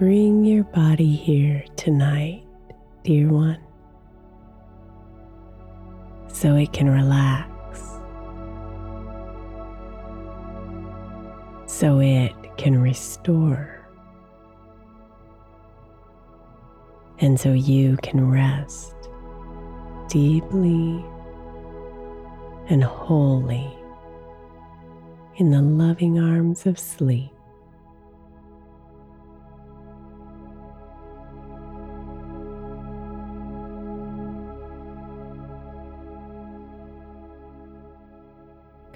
Bring 0.00 0.46
your 0.46 0.64
body 0.64 1.14
here 1.14 1.62
tonight, 1.76 2.42
dear 3.04 3.28
one, 3.28 3.58
so 6.26 6.56
it 6.56 6.72
can 6.72 6.88
relax, 6.88 7.82
so 11.66 12.00
it 12.00 12.32
can 12.56 12.80
restore, 12.80 13.86
and 17.18 17.38
so 17.38 17.52
you 17.52 17.98
can 17.98 18.26
rest 18.30 18.94
deeply 20.08 21.04
and 22.70 22.82
wholly 22.82 23.70
in 25.36 25.50
the 25.50 25.60
loving 25.60 26.18
arms 26.18 26.64
of 26.64 26.78
sleep. 26.78 27.32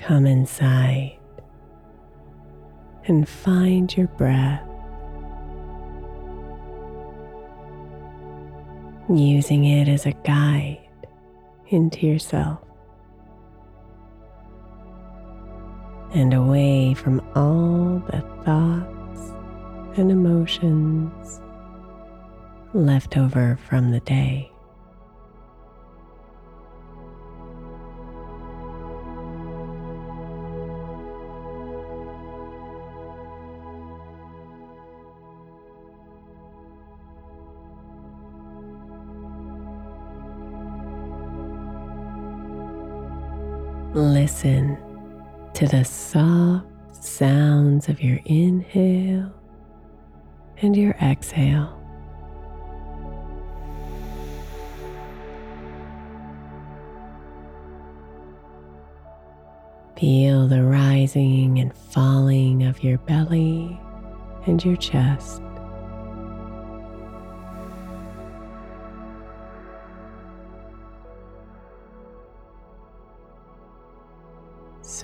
Come 0.06 0.26
inside 0.26 1.16
and 3.06 3.26
find 3.26 3.96
your 3.96 4.06
breath. 4.06 4.60
Using 9.08 9.64
it 9.64 9.88
as 9.88 10.04
a 10.04 10.12
guide 10.12 10.86
into 11.68 12.06
yourself 12.06 12.60
and 16.12 16.34
away 16.34 16.92
from 16.92 17.22
all 17.34 18.02
the 18.10 18.20
thoughts 18.44 19.32
and 19.98 20.10
emotions 20.10 21.40
left 22.74 23.16
over 23.16 23.58
from 23.66 23.90
the 23.90 24.00
day. 24.00 24.53
Listen 43.94 44.76
to 45.52 45.68
the 45.68 45.84
soft 45.84 46.66
sounds 47.00 47.88
of 47.88 48.02
your 48.02 48.18
inhale 48.24 49.32
and 50.58 50.76
your 50.76 50.96
exhale. 51.00 51.80
Feel 59.96 60.48
the 60.48 60.64
rising 60.64 61.60
and 61.60 61.72
falling 61.72 62.64
of 62.64 62.82
your 62.82 62.98
belly 62.98 63.80
and 64.46 64.64
your 64.64 64.74
chest. 64.74 65.40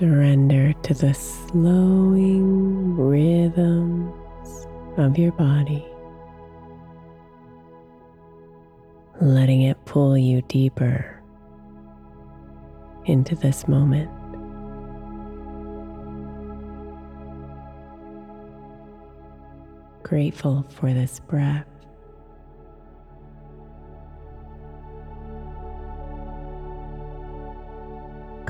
Surrender 0.00 0.72
to 0.82 0.94
the 0.94 1.12
slowing 1.12 2.96
rhythms 2.96 4.66
of 4.96 5.18
your 5.18 5.30
body, 5.32 5.86
letting 9.20 9.60
it 9.60 9.76
pull 9.84 10.16
you 10.16 10.40
deeper 10.48 11.22
into 13.04 13.34
this 13.34 13.68
moment. 13.68 14.10
Grateful 20.02 20.64
for 20.70 20.94
this 20.94 21.20
breath. 21.20 21.69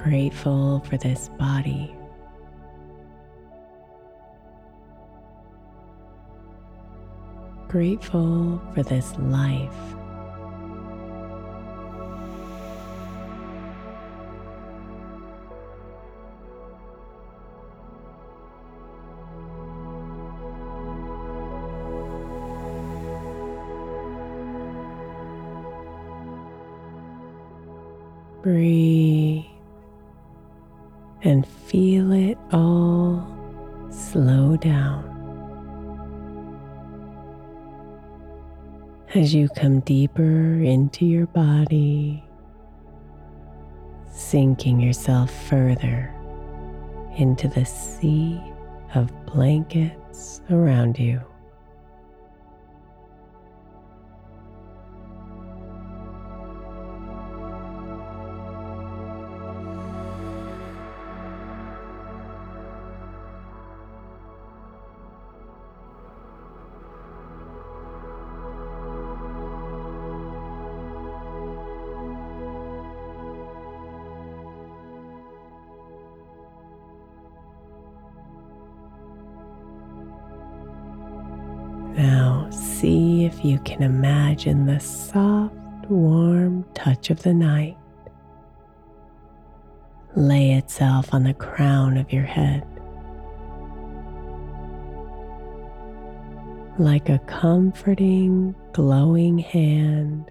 Grateful 0.03 0.81
for 0.81 0.97
this 0.97 1.29
body. 1.39 1.95
Grateful 7.69 8.63
for 8.75 8.83
this 8.83 9.15
life. 9.19 9.71
Breathe 28.43 28.90
As 39.31 39.35
you 39.37 39.49
come 39.49 39.79
deeper 39.79 40.55
into 40.61 41.07
your 41.07 41.27
body, 41.29 42.25
sinking 44.11 44.81
yourself 44.81 45.31
further 45.49 46.13
into 47.17 47.47
the 47.47 47.65
sea 47.65 48.43
of 48.97 49.13
blankets 49.27 50.41
around 50.51 50.99
you. 50.99 51.23
Imagine 84.41 84.65
the 84.65 84.81
soft, 84.81 85.55
warm 85.91 86.65
touch 86.73 87.11
of 87.11 87.23
the 87.23 87.35
night 87.35 87.77
lay 90.17 90.53
itself 90.53 91.13
on 91.13 91.25
the 91.25 91.35
crown 91.35 91.99
of 91.99 92.11
your 92.11 92.25
head. 92.25 92.67
Like 96.79 97.11
a 97.11 97.19
comforting, 97.27 98.55
glowing 98.73 99.39
hand 99.39 100.31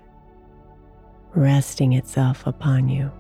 resting 1.36 1.94
itself 1.94 2.48
upon 2.48 2.90
you. 2.90 3.12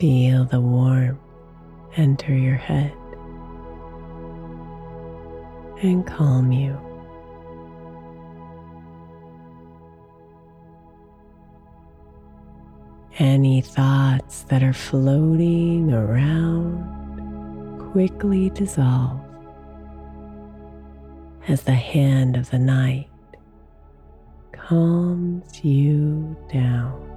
Feel 0.00 0.46
the 0.46 0.62
warmth 0.62 1.18
enter 1.94 2.34
your 2.34 2.56
head 2.56 2.94
and 5.82 6.06
calm 6.06 6.50
you. 6.52 6.80
Any 13.18 13.60
thoughts 13.60 14.44
that 14.44 14.62
are 14.62 14.72
floating 14.72 15.92
around 15.92 16.80
quickly 17.92 18.48
dissolve 18.48 19.20
as 21.46 21.64
the 21.64 21.72
hand 21.72 22.38
of 22.38 22.48
the 22.50 22.58
night 22.58 23.10
calms 24.52 25.62
you 25.62 26.34
down. 26.50 27.09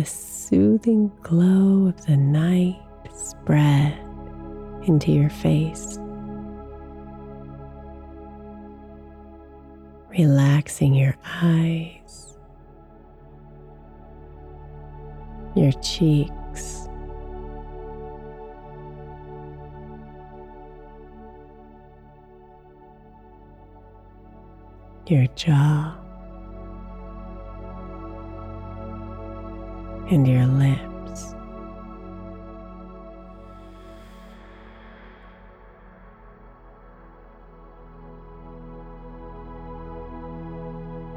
The 0.00 0.06
soothing 0.06 1.12
glow 1.22 1.86
of 1.86 2.06
the 2.06 2.16
night 2.16 2.80
spread 3.14 3.92
into 4.84 5.12
your 5.12 5.28
face, 5.28 5.98
relaxing 10.08 10.94
your 10.94 11.14
eyes, 11.42 12.38
your 15.54 15.72
cheeks. 15.82 16.88
Your 25.06 25.26
jaw. 25.34 25.79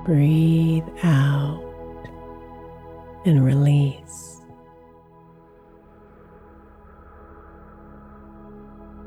Breathe 0.06 0.84
out 1.04 1.64
and 3.26 3.46
release 3.46 4.42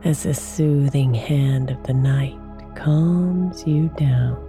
as 0.05 0.23
the 0.23 0.33
soothing 0.33 1.13
hand 1.13 1.71
of 1.71 1.83
the 1.83 1.93
night 1.93 2.39
calms 2.77 3.67
you 3.67 3.89
down. 3.99 4.46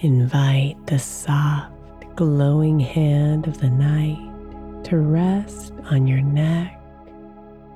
Invite 0.00 0.86
the 0.86 0.98
soft, 1.00 1.72
glowing 2.14 2.78
hand 2.78 3.48
of 3.48 3.58
the 3.58 3.68
night 3.68 4.84
to 4.84 4.98
rest 4.98 5.72
on 5.90 6.06
your 6.06 6.20
neck 6.20 6.80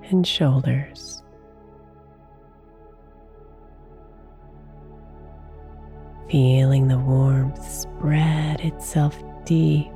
and 0.04 0.24
shoulders. 0.24 1.20
Feeling 6.30 6.86
the 6.86 6.98
warmth 6.98 7.60
spread 7.68 8.60
itself 8.60 9.20
deep 9.44 9.90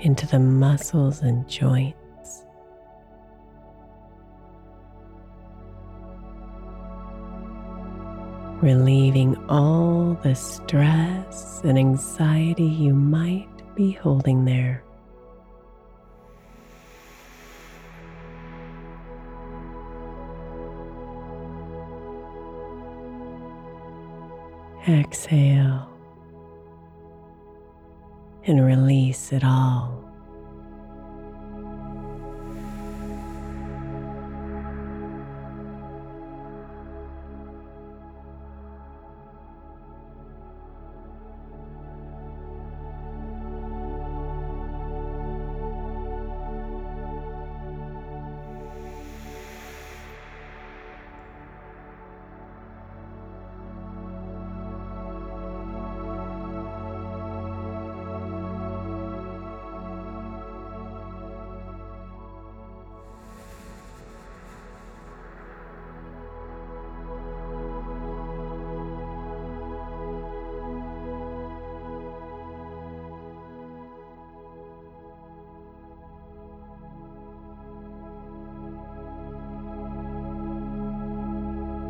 into 0.00 0.26
the 0.26 0.40
muscles 0.40 1.22
and 1.22 1.48
joints. 1.48 2.05
Relieving 8.66 9.36
all 9.48 10.18
the 10.24 10.34
stress 10.34 11.60
and 11.62 11.78
anxiety 11.78 12.64
you 12.64 12.94
might 12.94 13.46
be 13.76 13.92
holding 13.92 14.44
there. 14.44 14.82
Exhale 24.88 25.88
and 28.46 28.66
release 28.66 29.30
it 29.30 29.44
all. 29.44 29.95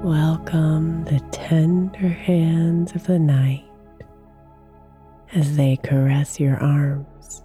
Welcome 0.07 1.03
the 1.03 1.19
tender 1.33 2.07
hands 2.07 2.95
of 2.95 3.09
the 3.09 3.19
night 3.19 3.65
as 5.35 5.57
they 5.57 5.79
caress 5.79 6.39
your 6.39 6.59
arms. 6.59 7.43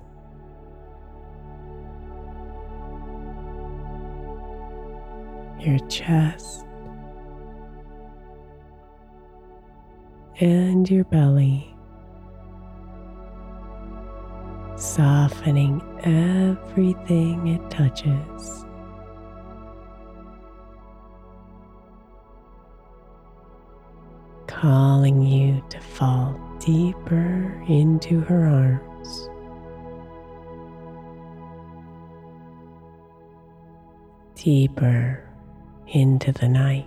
Your 5.59 5.79
chest 5.87 6.63
and 10.39 10.87
your 10.87 11.05
belly, 11.05 11.75
softening 14.75 15.81
everything 16.03 17.47
it 17.47 17.71
touches. 17.71 18.65
Calling 24.61 25.23
you 25.23 25.59
to 25.69 25.79
fall 25.79 26.39
deeper 26.59 27.63
into 27.67 28.19
her 28.21 28.45
arms. 28.45 29.27
Deeper 34.35 35.27
into 35.87 36.31
the 36.31 36.47
night. 36.47 36.85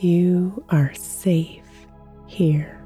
You 0.00 0.64
are 0.68 0.94
safe 0.94 1.64
here. 2.28 2.80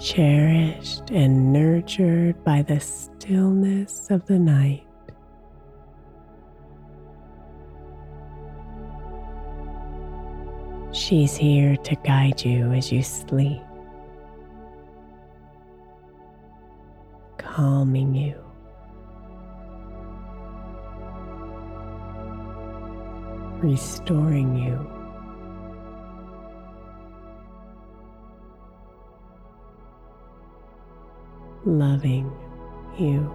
Cherished 0.00 1.10
and 1.12 1.52
nurtured 1.52 2.42
by 2.42 2.62
the 2.62 2.80
stillness 2.80 4.10
of 4.10 4.26
the 4.26 4.40
night. 4.40 4.84
She's 10.92 11.36
here 11.36 11.76
to 11.76 11.94
guide 12.04 12.44
you 12.44 12.72
as 12.72 12.90
you 12.90 13.04
sleep, 13.04 13.62
calming 17.36 18.16
you. 18.16 18.47
Restoring 23.62 24.56
you. 24.56 24.78
Loving 31.64 32.30
you. 32.98 33.34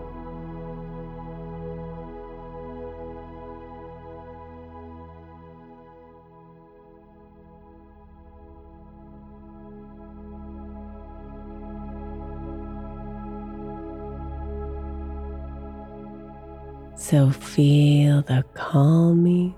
So 16.95 17.29
feel 17.31 18.21
the 18.21 18.45
calming 18.53 19.53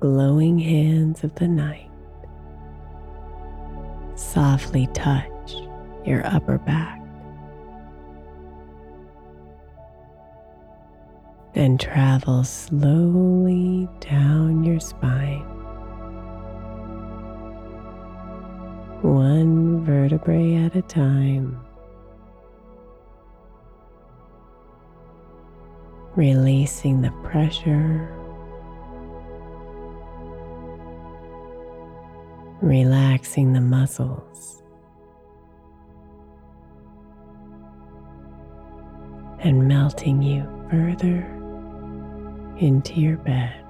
glowing 0.00 0.58
hands 0.58 1.24
of 1.24 1.34
the 1.36 1.48
night 1.48 1.90
softly 4.14 4.86
touch 4.88 5.54
your 6.04 6.26
upper 6.26 6.58
back 6.58 7.00
and 11.54 11.80
travel 11.80 12.44
slowly 12.44 13.88
down 14.00 14.62
your 14.62 14.78
spine. 14.78 15.40
One 19.00 19.84
vertebrae 19.84 20.56
at 20.56 20.76
a 20.76 20.82
time. 20.82 21.58
Releasing 26.14 27.00
the 27.00 27.10
pressure 27.22 28.10
relaxing 32.62 33.52
the 33.52 33.60
muscles 33.60 34.62
and 39.40 39.68
melting 39.68 40.22
you 40.22 40.42
further 40.70 41.22
into 42.58 42.94
your 42.94 43.18
bed. 43.18 43.65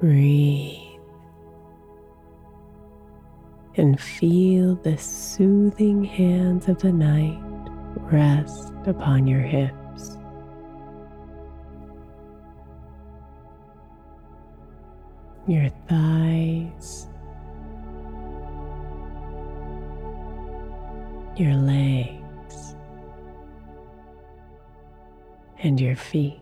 Breathe 0.00 0.78
and 3.76 4.00
feel 4.00 4.76
the 4.76 4.96
soothing 4.96 6.04
hands 6.04 6.68
of 6.68 6.78
the 6.78 6.92
night 6.92 7.40
rest 8.12 8.72
upon 8.86 9.26
your 9.26 9.40
hips. 9.40 10.16
Your 15.48 15.68
thighs, 15.88 17.08
your 21.36 21.54
legs, 21.54 22.76
and 25.58 25.80
your 25.80 25.96
feet. 25.96 26.40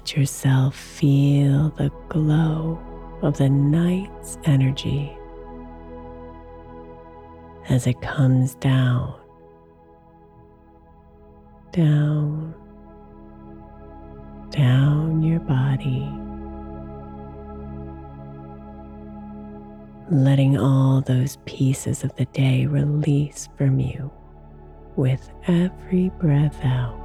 Let 0.00 0.16
yourself 0.16 0.74
feel 0.76 1.68
the 1.76 1.92
glow 2.08 2.80
of 3.20 3.36
the 3.36 3.50
night's 3.50 4.38
energy 4.44 5.14
as 7.68 7.86
it 7.86 8.00
comes 8.00 8.54
down, 8.54 9.14
down, 11.72 12.54
down 14.48 15.22
your 15.22 15.40
body, 15.40 16.10
letting 20.10 20.56
all 20.56 21.02
those 21.02 21.36
pieces 21.44 22.04
of 22.04 22.16
the 22.16 22.24
day 22.24 22.64
release 22.64 23.50
from 23.58 23.78
you 23.78 24.10
with 24.96 25.30
every 25.46 26.08
breath 26.18 26.58
out. 26.64 26.99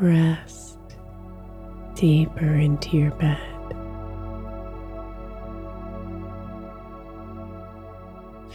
Rest 0.00 0.78
deeper 1.96 2.54
into 2.54 2.96
your 2.96 3.10
bed. 3.12 3.38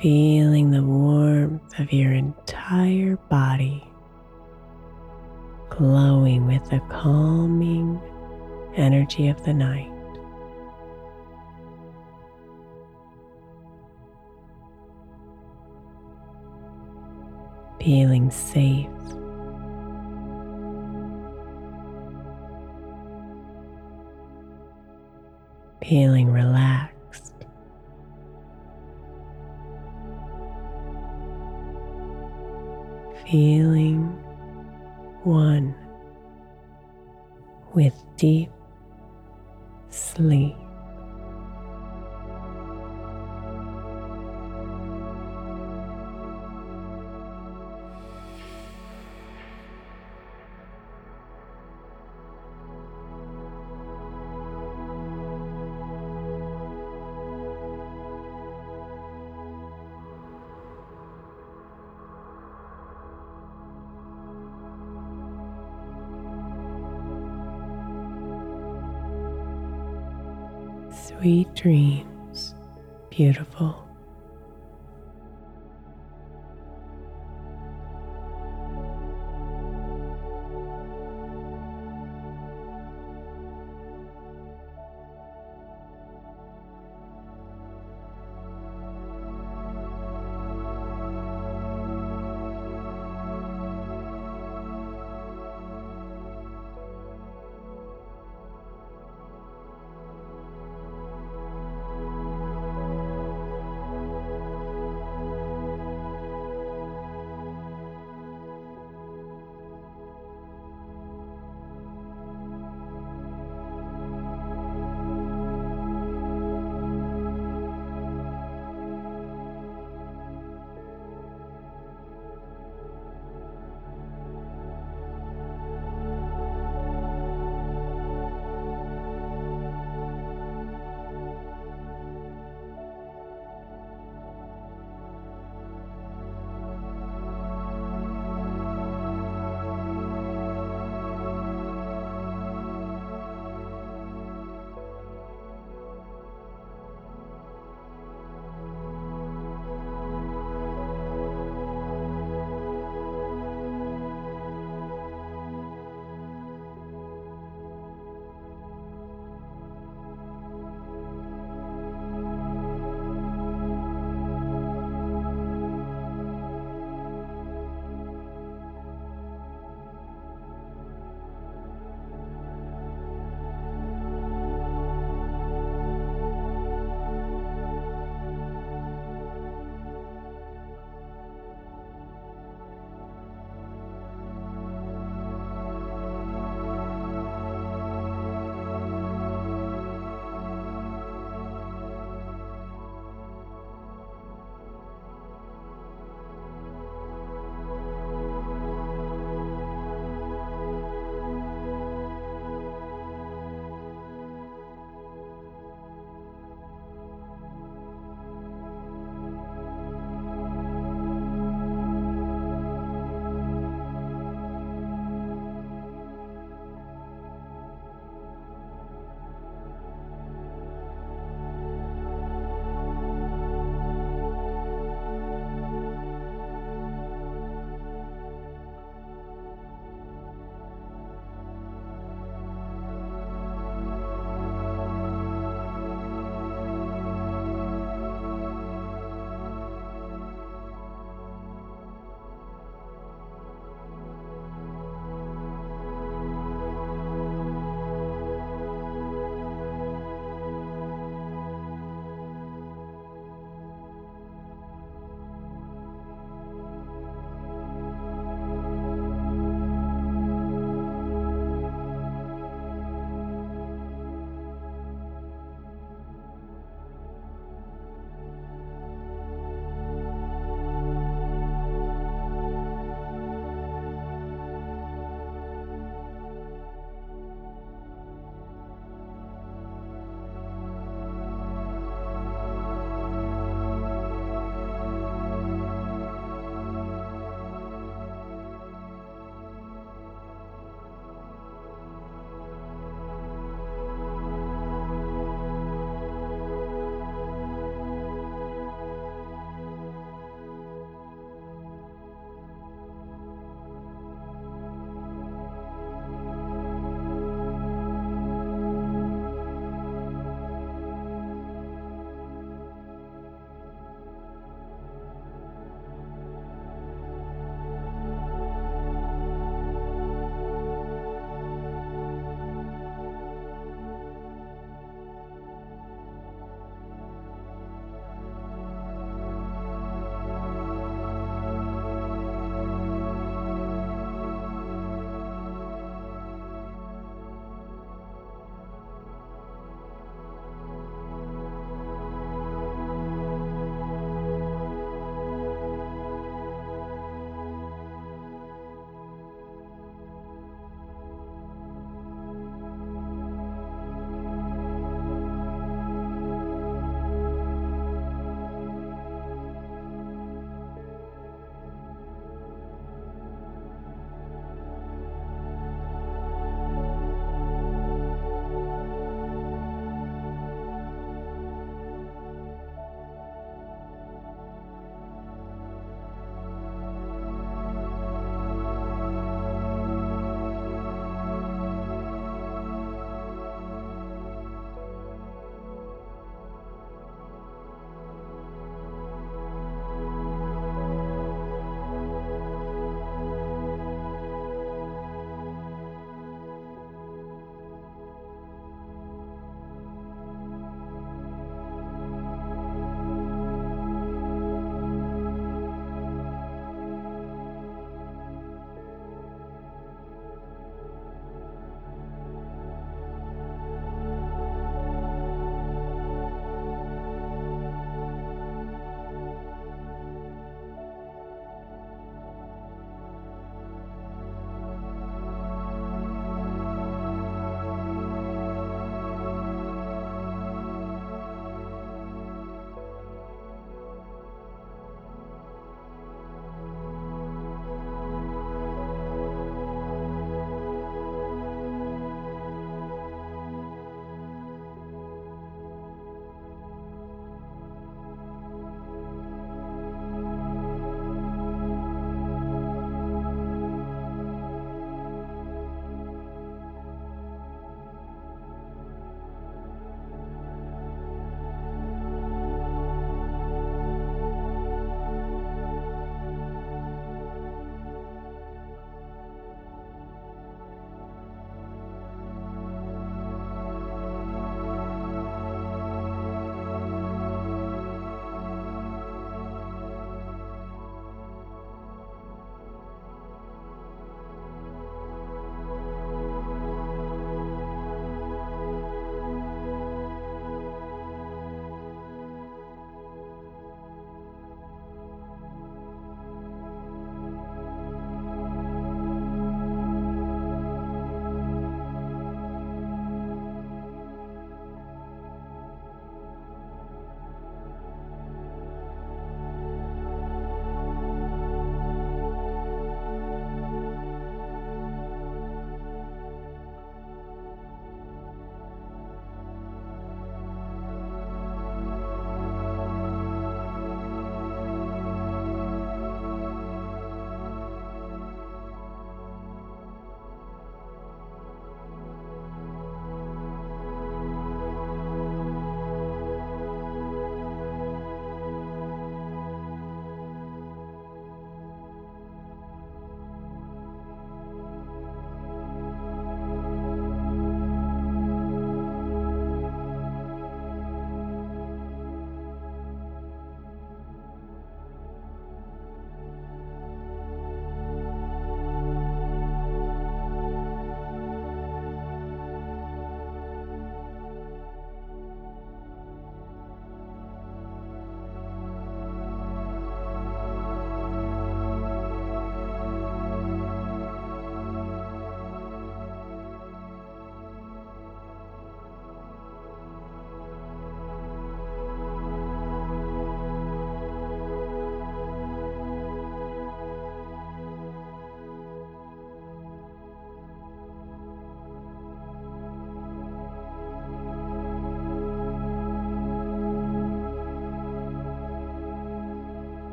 Feeling 0.00 0.70
the 0.70 0.82
warmth 0.82 1.78
of 1.78 1.92
your 1.92 2.12
entire 2.12 3.16
body 3.28 3.86
glowing 5.68 6.46
with 6.46 6.64
the 6.70 6.80
calming 6.88 8.00
energy 8.74 9.28
of 9.28 9.44
the 9.44 9.52
night. 9.52 9.92
Feeling 17.78 18.30
safe 18.30 18.88
feeling 25.82 26.28
relaxed. 26.30 27.32
Feeling 33.30 34.04
one 35.24 35.74
with 37.74 37.94
deep 38.16 38.50